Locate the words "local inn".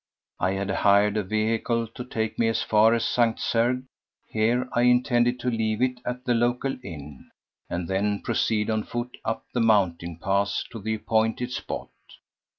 6.33-7.29